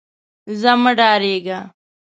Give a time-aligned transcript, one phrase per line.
[0.59, 1.59] ځه مه ډارېږه.